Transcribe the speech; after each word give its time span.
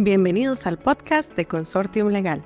Bienvenidos 0.00 0.64
al 0.68 0.78
podcast 0.78 1.34
de 1.34 1.44
Consortium 1.44 2.10
Legal. 2.10 2.44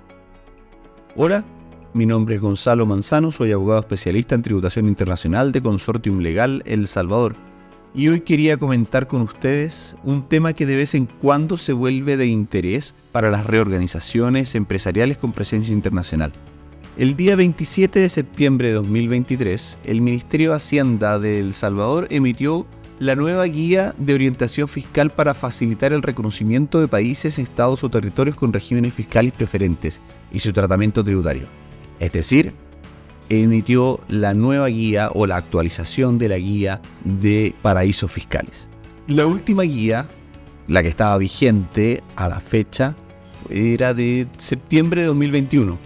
Hola, 1.17 1.45
mi 1.93 2.07
nombre 2.07 2.37
es 2.37 2.41
Gonzalo 2.41 2.87
Manzano, 2.87 3.31
soy 3.31 3.53
abogado 3.53 3.81
especialista 3.81 4.35
en 4.35 4.41
tributación 4.41 4.89
internacional 4.89 5.53
de 5.53 5.61
Consortium 5.61 6.21
Legal 6.21 6.63
El 6.65 6.89
Salvador. 6.89 7.35
Y 7.95 8.09
hoy 8.09 8.23
quería 8.23 8.57
comentar 8.57 9.07
con 9.07 9.21
ustedes 9.21 9.99
un 10.03 10.27
tema 10.27 10.55
que 10.55 10.65
de 10.65 10.77
vez 10.77 10.95
en 10.95 11.05
cuando 11.05 11.59
se 11.59 11.75
vuelve 11.75 12.17
de 12.17 12.27
interés 12.27 12.95
para 13.13 13.31
las 13.31 13.47
reorganizaciones 13.47 14.55
empresariales 14.55 15.19
con 15.19 15.33
presencia 15.33 15.75
internacional. 15.75 16.33
El 16.97 17.17
día 17.17 17.37
27 17.37 17.99
de 17.99 18.09
septiembre 18.09 18.69
de 18.69 18.75
2023, 18.77 19.77
el 19.85 20.01
Ministerio 20.01 20.53
de 20.53 20.57
Hacienda 20.57 21.19
de 21.19 21.41
El 21.41 21.53
Salvador 21.53 22.07
emitió 22.09 22.67
la 23.03 23.17
nueva 23.17 23.45
guía 23.47 23.97
de 23.99 24.15
orientación 24.15 24.69
fiscal 24.69 25.11
para 25.11 25.35
facilitar 25.35 25.93
el 25.93 26.03
reconocimiento 26.03 26.81
de 26.81 26.87
países, 26.87 27.41
estados 27.41 27.83
o 27.83 27.89
territorios 27.89 28.37
con 28.37 28.53
regímenes 28.53 28.95
fiscales 28.95 29.33
preferentes 29.33 30.01
y 30.33 30.39
su 30.39 30.53
tratamiento 30.53 31.03
tributario. 31.03 31.47
Es 31.99 32.13
decir, 32.13 32.53
emitió 33.29 33.99
la 34.07 34.35
nueva 34.35 34.69
guía 34.69 35.11
o 35.15 35.27
la 35.27 35.35
actualización 35.35 36.17
de 36.17 36.29
la 36.29 36.39
guía 36.39 36.81
de 37.03 37.57
paraísos 37.61 38.13
fiscales. 38.13 38.69
La 39.09 39.27
última 39.27 39.65
guía, 39.65 40.07
la 40.69 40.81
que 40.85 40.89
estaba 40.89 41.19
vigente 41.19 42.05
a 42.15 42.29
la 42.29 42.39
fecha, 42.39 42.95
era 43.51 43.95
de 43.95 44.29
septiembre 44.39 45.01
de 45.01 45.09
2021. 45.09 45.77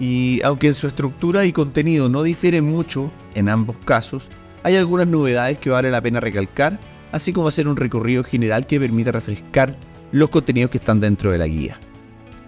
Y 0.00 0.40
aunque 0.42 0.66
en 0.66 0.74
su 0.74 0.88
estructura 0.88 1.44
y 1.44 1.52
contenido 1.52 2.08
no 2.08 2.24
difieren 2.24 2.64
mucho 2.64 3.12
en 3.36 3.48
ambos 3.48 3.76
casos, 3.84 4.28
hay 4.62 4.76
algunas 4.76 5.06
novedades 5.06 5.58
que 5.58 5.70
vale 5.70 5.90
la 5.90 6.00
pena 6.00 6.20
recalcar, 6.20 6.78
así 7.12 7.32
como 7.32 7.48
hacer 7.48 7.68
un 7.68 7.76
recorrido 7.76 8.22
general 8.24 8.66
que 8.66 8.80
permita 8.80 9.12
refrescar 9.12 9.76
los 10.12 10.30
contenidos 10.30 10.70
que 10.70 10.78
están 10.78 11.00
dentro 11.00 11.32
de 11.32 11.38
la 11.38 11.46
guía. 11.46 11.78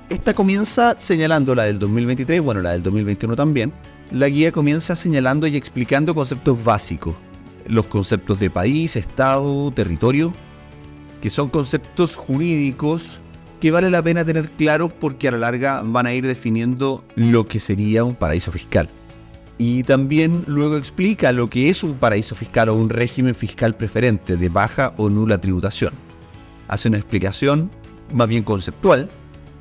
Esta 0.09 0.35
comienza 0.35 0.95
señalando 0.99 1.55
la 1.55 1.65
del 1.65 1.79
2023, 1.79 2.43
bueno, 2.43 2.61
la 2.61 2.73
del 2.73 2.83
2021 2.83 3.35
también. 3.35 3.73
La 4.11 4.29
guía 4.29 4.53
comienza 4.53 4.95
señalando 4.95 5.47
y 5.47 5.57
explicando 5.57 6.15
conceptos 6.15 6.63
básicos. 6.63 7.15
Los 7.67 7.87
conceptos 7.87 8.39
de 8.39 8.51
país, 8.51 8.97
estado, 8.97 9.71
territorio, 9.71 10.35
que 11.23 11.31
son 11.31 11.49
conceptos 11.49 12.17
jurídicos 12.17 13.21
que 13.61 13.71
vale 13.71 13.91
la 13.91 14.03
pena 14.03 14.25
tener 14.25 14.51
claros 14.51 14.93
porque 14.93 15.29
a 15.29 15.31
la 15.31 15.39
larga 15.39 15.83
van 15.85 16.07
a 16.07 16.13
ir 16.13 16.27
definiendo 16.27 17.05
lo 17.15 17.47
que 17.47 17.61
sería 17.61 18.05
un 18.05 18.17
paraíso 18.17 18.51
fiscal. 18.51 18.91
Y 19.59 19.85
también 19.85 20.45
luego 20.47 20.77
explica 20.77 21.33
lo 21.33 21.49
que 21.49 21.69
es 21.69 21.85
un 21.85 21.95
paraíso 21.95 22.35
fiscal 22.35 22.69
o 22.69 22.75
un 22.75 22.89
régimen 22.89 23.35
fiscal 23.35 23.77
preferente 23.77 24.37
de 24.37 24.49
baja 24.49 24.95
o 24.97 25.09
nula 25.09 25.39
tributación. 25.39 25.93
Hace 26.69 26.89
una 26.89 26.99
explicación 26.99 27.71
más 28.13 28.29
bien 28.29 28.43
conceptual 28.43 29.09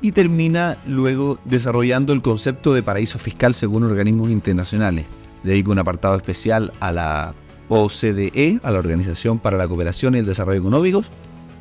y 0.00 0.12
termina 0.12 0.76
luego 0.86 1.38
desarrollando 1.44 2.12
el 2.12 2.22
concepto 2.22 2.74
de 2.74 2.82
paraíso 2.82 3.18
fiscal 3.18 3.54
según 3.54 3.84
organismos 3.84 4.30
internacionales. 4.30 5.06
Dedica 5.44 5.70
un 5.70 5.78
apartado 5.78 6.16
especial 6.16 6.72
a 6.80 6.90
la 6.90 7.34
OCDE, 7.68 8.60
a 8.62 8.70
la 8.70 8.78
Organización 8.78 9.38
para 9.38 9.56
la 9.56 9.68
Cooperación 9.68 10.14
y 10.14 10.18
el 10.18 10.26
Desarrollo 10.26 10.60
Económicos, 10.60 11.06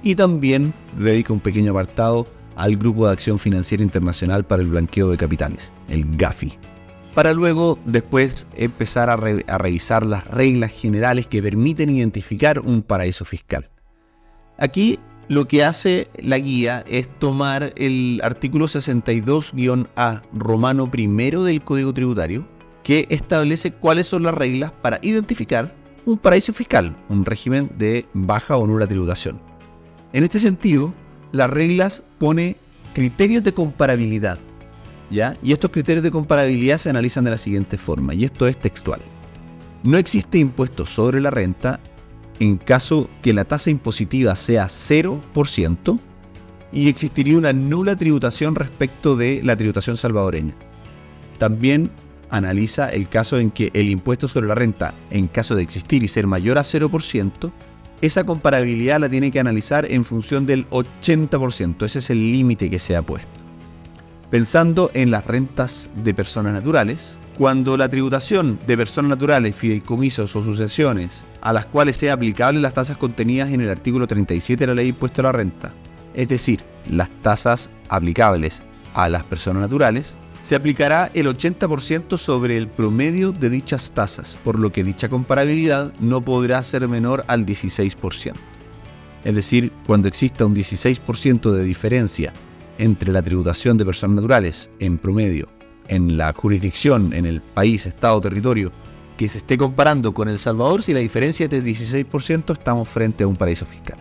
y 0.03 0.15
también 0.15 0.73
dedica 0.97 1.33
un 1.33 1.39
pequeño 1.39 1.71
apartado 1.71 2.27
al 2.55 2.75
Grupo 2.77 3.05
de 3.05 3.13
Acción 3.13 3.39
Financiera 3.39 3.83
Internacional 3.83 4.43
para 4.43 4.61
el 4.61 4.69
Blanqueo 4.69 5.09
de 5.09 5.17
Capitales, 5.17 5.71
el 5.87 6.17
GAFI 6.17 6.57
para 7.13 7.33
luego 7.33 7.77
después 7.85 8.47
empezar 8.55 9.09
a, 9.09 9.17
revisar 9.17 10.05
las 10.05 10.25
reglas 10.27 10.71
generales 10.71 11.27
que 11.27 11.41
permiten 11.41 11.89
identificar 11.89 12.59
un 12.59 12.81
paraíso 12.81 13.25
fiscal. 13.25 13.69
Aquí 14.57 14.99
lo 15.27 15.47
que 15.47 15.63
hace 15.63 16.07
la 16.21 16.37
guía 16.37 16.83
es 16.87 17.07
tomar 17.19 17.73
el 17.75 18.21
artículo 18.23 18.65
62-A 18.65 20.21
romano 20.33 20.89
primero 20.89 21.43
del 21.43 21.61
Código 21.61 21.93
Tributario, 21.93 22.47
que 22.83 23.07
establece 23.09 23.71
cuáles 23.71 24.07
son 24.07 24.23
las 24.23 24.33
reglas 24.33 24.71
para 24.71 24.99
identificar 25.01 25.73
un 26.05 26.17
paraíso 26.17 26.51
fiscal, 26.53 26.95
un 27.09 27.25
régimen 27.25 27.69
de 27.77 28.05
baja 28.13 28.57
o 28.57 28.65
nula 28.65 28.87
tributación. 28.87 29.39
En 30.13 30.23
este 30.23 30.39
sentido, 30.39 30.93
las 31.31 31.49
reglas 31.49 32.03
pone 32.17 32.55
criterios 32.93 33.43
de 33.43 33.53
comparabilidad 33.53 34.39
y 35.11 35.51
estos 35.51 35.71
criterios 35.71 36.03
de 36.03 36.11
comparabilidad 36.11 36.77
se 36.77 36.89
analizan 36.89 37.25
de 37.25 37.31
la 37.31 37.37
siguiente 37.37 37.77
forma, 37.77 38.13
y 38.13 38.23
esto 38.23 38.47
es 38.47 38.57
textual. 38.57 39.01
No 39.83 39.97
existe 39.97 40.37
impuesto 40.37 40.85
sobre 40.85 41.19
la 41.19 41.31
renta 41.31 41.79
en 42.39 42.57
caso 42.57 43.09
que 43.21 43.33
la 43.33 43.45
tasa 43.45 43.69
impositiva 43.69 44.35
sea 44.35 44.67
0% 44.67 45.99
y 46.71 46.87
existiría 46.87 47.37
una 47.37 47.51
nula 47.51 47.95
tributación 47.95 48.55
respecto 48.55 49.15
de 49.15 49.41
la 49.43 49.55
tributación 49.55 49.97
salvadoreña. 49.97 50.53
También 51.37 51.91
analiza 52.29 52.89
el 52.89 53.09
caso 53.09 53.37
en 53.37 53.51
que 53.51 53.71
el 53.73 53.89
impuesto 53.89 54.27
sobre 54.27 54.47
la 54.47 54.55
renta, 54.55 54.93
en 55.09 55.27
caso 55.27 55.55
de 55.55 55.63
existir 55.63 56.03
y 56.03 56.07
ser 56.07 56.25
mayor 56.25 56.57
a 56.57 56.61
0%, 56.61 57.51
esa 58.01 58.23
comparabilidad 58.23 58.99
la 58.99 59.09
tiene 59.09 59.29
que 59.29 59.39
analizar 59.39 59.91
en 59.91 60.05
función 60.05 60.45
del 60.45 60.67
80%. 60.69 61.85
Ese 61.85 61.99
es 61.99 62.09
el 62.09 62.31
límite 62.31 62.69
que 62.69 62.79
se 62.79 62.95
ha 62.95 63.01
puesto 63.01 63.40
pensando 64.31 64.89
en 64.93 65.11
las 65.11 65.27
rentas 65.27 65.89
de 65.93 66.13
personas 66.13 66.53
naturales, 66.53 67.15
cuando 67.37 67.75
la 67.75 67.89
tributación 67.89 68.57
de 68.65 68.77
personas 68.77 69.09
naturales, 69.09 69.55
fideicomisos 69.55 70.35
o 70.35 70.43
sucesiones 70.43 71.21
a 71.41 71.51
las 71.51 71.65
cuales 71.65 71.97
sea 71.97 72.13
aplicable 72.13 72.61
las 72.61 72.73
tasas 72.73 72.97
contenidas 72.97 73.51
en 73.51 73.61
el 73.61 73.69
artículo 73.69 74.07
37 74.07 74.59
de 74.59 74.67
la 74.67 74.75
ley 74.75 74.85
de 74.85 74.89
impuesto 74.89 75.21
a 75.21 75.23
la 75.25 75.31
renta, 75.33 75.73
es 76.13 76.29
decir, 76.29 76.61
las 76.89 77.09
tasas 77.21 77.69
aplicables 77.89 78.61
a 78.93 79.09
las 79.09 79.23
personas 79.23 79.63
naturales, 79.63 80.13
se 80.41 80.55
aplicará 80.55 81.11
el 81.13 81.27
80% 81.27 82.17
sobre 82.17 82.57
el 82.57 82.67
promedio 82.67 83.31
de 83.31 83.49
dichas 83.49 83.91
tasas, 83.91 84.37
por 84.43 84.57
lo 84.57 84.71
que 84.71 84.83
dicha 84.83 85.09
comparabilidad 85.09 85.93
no 85.99 86.21
podrá 86.21 86.63
ser 86.63 86.87
menor 86.87 87.25
al 87.27 87.45
16%. 87.45 88.33
Es 89.23 89.35
decir, 89.35 89.71
cuando 89.85 90.07
exista 90.07 90.45
un 90.45 90.55
16% 90.55 91.51
de 91.51 91.63
diferencia 91.63 92.33
entre 92.81 93.13
la 93.13 93.21
tributación 93.21 93.77
de 93.77 93.85
personas 93.85 94.15
naturales 94.15 94.69
en 94.79 94.97
promedio 94.97 95.47
en 95.87 96.17
la 96.17 96.33
jurisdicción, 96.33 97.13
en 97.13 97.25
el 97.25 97.41
país, 97.41 97.85
estado, 97.85 98.19
territorio, 98.21 98.71
que 99.17 99.29
se 99.29 99.39
esté 99.39 99.57
comparando 99.57 100.13
con 100.13 100.29
El 100.29 100.39
Salvador, 100.39 100.81
si 100.81 100.93
la 100.93 100.99
diferencia 100.99 101.43
es 101.43 101.49
de 101.49 101.63
16%, 101.63 102.53
estamos 102.53 102.87
frente 102.87 103.23
a 103.23 103.27
un 103.27 103.35
paraíso 103.35 103.65
fiscal. 103.65 103.97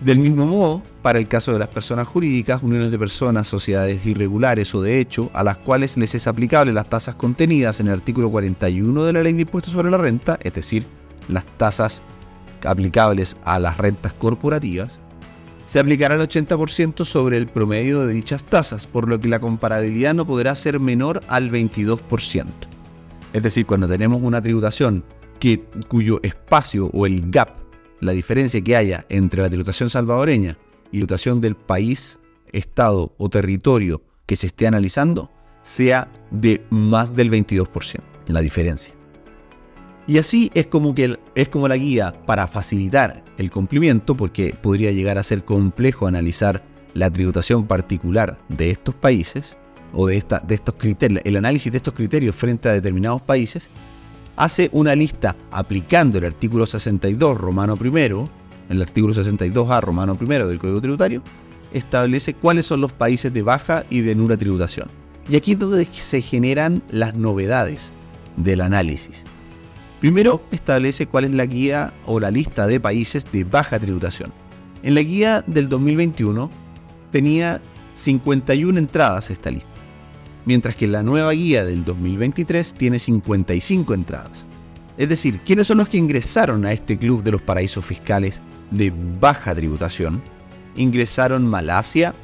Del 0.00 0.20
mismo 0.20 0.46
modo, 0.46 0.82
para 1.02 1.18
el 1.18 1.26
caso 1.26 1.52
de 1.52 1.58
las 1.58 1.68
personas 1.68 2.06
jurídicas, 2.06 2.62
uniones 2.62 2.92
de 2.92 2.98
personas, 2.98 3.48
sociedades 3.48 4.06
irregulares 4.06 4.72
o 4.74 4.80
de 4.80 5.00
hecho, 5.00 5.28
a 5.34 5.42
las 5.42 5.58
cuales 5.58 5.96
les 5.96 6.14
es 6.14 6.28
aplicable 6.28 6.72
las 6.72 6.88
tasas 6.88 7.16
contenidas 7.16 7.80
en 7.80 7.88
el 7.88 7.94
artículo 7.94 8.30
41 8.30 9.04
de 9.04 9.12
la 9.12 9.22
Ley 9.22 9.32
de 9.32 9.42
Impuestos 9.42 9.72
sobre 9.72 9.90
la 9.90 9.98
Renta, 9.98 10.38
es 10.42 10.54
decir, 10.54 10.86
las 11.28 11.44
tasas 11.58 12.00
aplicables 12.64 13.36
a 13.44 13.58
las 13.58 13.76
rentas 13.76 14.12
corporativas, 14.12 15.00
se 15.68 15.78
aplicará 15.78 16.14
el 16.14 16.22
80% 16.22 17.04
sobre 17.04 17.36
el 17.36 17.46
promedio 17.46 18.06
de 18.06 18.14
dichas 18.14 18.42
tasas, 18.42 18.86
por 18.86 19.06
lo 19.06 19.20
que 19.20 19.28
la 19.28 19.38
comparabilidad 19.38 20.14
no 20.14 20.26
podrá 20.26 20.54
ser 20.54 20.80
menor 20.80 21.22
al 21.28 21.50
22%. 21.50 22.46
Es 23.34 23.42
decir, 23.42 23.66
cuando 23.66 23.86
tenemos 23.86 24.22
una 24.22 24.40
tributación 24.40 25.04
que, 25.38 25.60
cuyo 25.86 26.20
espacio 26.22 26.90
o 26.94 27.04
el 27.04 27.30
gap, 27.30 27.58
la 28.00 28.12
diferencia 28.12 28.62
que 28.62 28.76
haya 28.76 29.04
entre 29.10 29.42
la 29.42 29.50
tributación 29.50 29.90
salvadoreña 29.90 30.56
y 30.90 30.96
la 30.96 31.00
tributación 31.00 31.40
del 31.42 31.54
país, 31.54 32.18
estado 32.50 33.12
o 33.18 33.28
territorio 33.28 34.00
que 34.24 34.36
se 34.36 34.46
esté 34.46 34.66
analizando, 34.66 35.30
sea 35.62 36.10
de 36.30 36.64
más 36.70 37.14
del 37.14 37.30
22%, 37.30 38.00
la 38.26 38.40
diferencia. 38.40 38.97
Y 40.08 40.16
así 40.16 40.50
es 40.54 40.66
como, 40.66 40.94
es 41.34 41.48
como 41.50 41.68
la 41.68 41.76
guía 41.76 42.14
para 42.24 42.48
facilitar 42.48 43.22
el 43.36 43.50
cumplimiento, 43.50 44.14
porque 44.14 44.54
podría 44.60 44.90
llegar 44.90 45.18
a 45.18 45.22
ser 45.22 45.44
complejo 45.44 46.06
analizar 46.06 46.62
la 46.94 47.10
tributación 47.10 47.66
particular 47.66 48.38
de 48.48 48.70
estos 48.70 48.94
países 48.94 49.54
o 49.92 50.06
de, 50.06 50.24
de 50.46 50.54
estos 50.54 50.76
criterios, 50.76 51.20
el 51.26 51.36
análisis 51.36 51.70
de 51.70 51.76
estos 51.76 51.92
criterios 51.92 52.34
frente 52.34 52.70
a 52.70 52.72
determinados 52.72 53.20
países, 53.20 53.68
hace 54.36 54.70
una 54.72 54.94
lista 54.94 55.36
aplicando 55.50 56.16
el 56.16 56.24
artículo 56.24 56.64
62 56.64 57.38
romano 57.38 57.76
primero, 57.76 58.30
el 58.70 58.80
artículo 58.80 59.12
62A 59.12 59.82
romano 59.82 60.14
primero 60.14 60.48
del 60.48 60.58
Código 60.58 60.80
Tributario, 60.80 61.22
establece 61.70 62.32
cuáles 62.32 62.64
son 62.64 62.80
los 62.80 62.92
países 62.92 63.34
de 63.34 63.42
baja 63.42 63.84
y 63.90 64.00
de 64.00 64.14
nula 64.14 64.38
tributación. 64.38 64.88
Y 65.28 65.36
aquí 65.36 65.52
es 65.52 65.58
donde 65.58 65.86
se 65.92 66.22
generan 66.22 66.82
las 66.88 67.14
novedades 67.14 67.92
del 68.38 68.62
análisis. 68.62 69.27
Primero 70.00 70.42
establece 70.52 71.06
cuál 71.06 71.24
es 71.24 71.32
la 71.32 71.46
guía 71.46 71.92
o 72.06 72.20
la 72.20 72.30
lista 72.30 72.66
de 72.66 72.78
países 72.78 73.30
de 73.32 73.44
baja 73.44 73.78
tributación. 73.78 74.32
En 74.82 74.94
la 74.94 75.02
guía 75.02 75.42
del 75.46 75.68
2021 75.68 76.50
tenía 77.10 77.60
51 77.94 78.78
entradas 78.78 79.30
esta 79.30 79.50
lista, 79.50 79.68
mientras 80.44 80.76
que 80.76 80.86
la 80.86 81.02
nueva 81.02 81.32
guía 81.32 81.64
del 81.64 81.84
2023 81.84 82.74
tiene 82.74 82.98
55 82.98 83.94
entradas. 83.94 84.44
Es 84.96 85.08
decir, 85.08 85.40
¿quiénes 85.44 85.66
son 85.66 85.78
los 85.78 85.88
que 85.88 85.96
ingresaron 85.96 86.64
a 86.64 86.72
este 86.72 86.96
club 86.96 87.22
de 87.22 87.32
los 87.32 87.42
paraísos 87.42 87.84
fiscales 87.84 88.40
de 88.70 88.92
baja 89.20 89.54
tributación? 89.54 90.22
ingresaron 90.78 91.46
Malasia, 91.46 92.14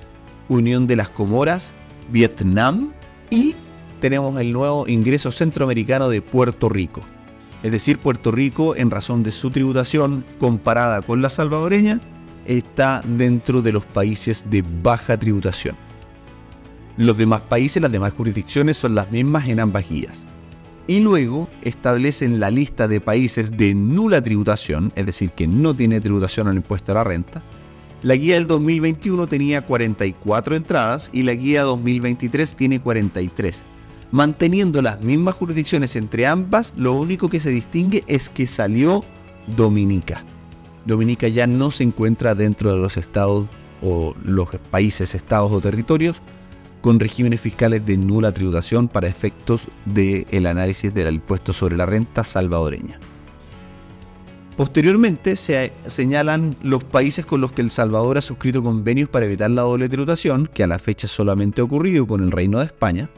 Unión 0.48 0.86
de 0.86 0.96
las 0.96 1.08
Comoras, 1.08 1.74
Vietnam 2.10 2.92
y 3.30 3.54
tenemos 4.00 4.38
el 4.40 4.52
nuevo 4.52 4.86
ingreso 4.86 5.30
centroamericano 5.30 6.08
de 6.08 6.22
Puerto 6.22 6.68
Rico. 6.68 7.02
Es 7.64 7.72
decir, 7.72 7.96
Puerto 7.96 8.30
Rico, 8.30 8.76
en 8.76 8.90
razón 8.90 9.22
de 9.22 9.32
su 9.32 9.50
tributación 9.50 10.22
comparada 10.38 11.00
con 11.00 11.22
la 11.22 11.30
salvadoreña, 11.30 11.98
está 12.44 13.02
dentro 13.06 13.62
de 13.62 13.72
los 13.72 13.86
países 13.86 14.44
de 14.50 14.62
baja 14.82 15.16
tributación. 15.16 15.74
Los 16.98 17.16
demás 17.16 17.40
países, 17.40 17.80
las 17.80 17.90
demás 17.90 18.12
jurisdicciones 18.12 18.76
son 18.76 18.94
las 18.94 19.10
mismas 19.10 19.48
en 19.48 19.60
ambas 19.60 19.88
guías. 19.88 20.22
Y 20.86 21.00
luego 21.00 21.48
establecen 21.62 22.38
la 22.38 22.50
lista 22.50 22.86
de 22.86 23.00
países 23.00 23.56
de 23.56 23.72
nula 23.72 24.20
tributación, 24.20 24.92
es 24.94 25.06
decir, 25.06 25.30
que 25.30 25.46
no 25.46 25.74
tiene 25.74 26.02
tributación 26.02 26.48
al 26.48 26.56
impuesto 26.56 26.92
a 26.92 26.96
la 26.96 27.04
renta. 27.04 27.42
La 28.02 28.14
guía 28.14 28.34
del 28.34 28.46
2021 28.46 29.26
tenía 29.26 29.62
44 29.62 30.54
entradas 30.54 31.08
y 31.14 31.22
la 31.22 31.32
guía 31.32 31.62
2023 31.62 32.56
tiene 32.56 32.78
43. 32.78 33.64
Manteniendo 34.14 34.80
las 34.80 35.00
mismas 35.00 35.34
jurisdicciones 35.34 35.96
entre 35.96 36.24
ambas, 36.24 36.72
lo 36.76 36.92
único 36.92 37.28
que 37.28 37.40
se 37.40 37.50
distingue 37.50 38.04
es 38.06 38.30
que 38.30 38.46
salió 38.46 39.02
Dominica. 39.56 40.22
Dominica 40.84 41.26
ya 41.26 41.48
no 41.48 41.72
se 41.72 41.82
encuentra 41.82 42.36
dentro 42.36 42.70
de 42.70 42.78
los 42.78 42.96
estados 42.96 43.48
o 43.82 44.14
los 44.22 44.50
países, 44.70 45.16
estados 45.16 45.50
o 45.50 45.60
territorios 45.60 46.22
con 46.80 47.00
regímenes 47.00 47.40
fiscales 47.40 47.84
de 47.84 47.96
nula 47.96 48.30
tributación 48.30 48.86
para 48.86 49.08
efectos 49.08 49.62
del 49.84 50.46
análisis 50.46 50.94
del 50.94 51.14
impuesto 51.14 51.52
sobre 51.52 51.76
la 51.76 51.84
renta 51.84 52.22
salvadoreña. 52.22 53.00
Posteriormente 54.56 55.34
se 55.34 55.72
señalan 55.88 56.54
los 56.62 56.84
países 56.84 57.26
con 57.26 57.40
los 57.40 57.50
que 57.50 57.62
El 57.62 57.70
Salvador 57.70 58.16
ha 58.18 58.20
suscrito 58.20 58.62
convenios 58.62 59.08
para 59.08 59.26
evitar 59.26 59.50
la 59.50 59.62
doble 59.62 59.88
tributación, 59.88 60.48
que 60.54 60.62
a 60.62 60.68
la 60.68 60.78
fecha 60.78 61.08
solamente 61.08 61.60
ha 61.60 61.64
ocurrido 61.64 62.06
con 62.06 62.22
el 62.22 62.30
Reino 62.30 62.60
de 62.60 62.66
España, 62.66 63.10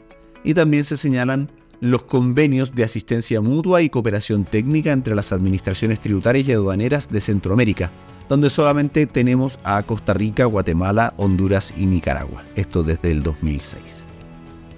y 0.43 0.53
también 0.53 0.85
se 0.85 0.97
señalan 0.97 1.49
los 1.79 2.03
convenios 2.03 2.73
de 2.73 2.83
asistencia 2.83 3.41
mutua 3.41 3.81
y 3.81 3.89
cooperación 3.89 4.45
técnica 4.45 4.91
entre 4.91 5.15
las 5.15 5.31
administraciones 5.31 5.99
tributarias 5.99 6.47
y 6.47 6.53
aduaneras 6.53 7.11
de 7.11 7.21
Centroamérica, 7.21 7.91
donde 8.29 8.49
solamente 8.49 9.05
tenemos 9.05 9.59
a 9.63 9.81
Costa 9.83 10.13
Rica, 10.13 10.45
Guatemala, 10.45 11.13
Honduras 11.17 11.73
y 11.77 11.85
Nicaragua, 11.85 12.43
esto 12.55 12.83
desde 12.83 13.11
el 13.11 13.23
2006. 13.23 14.05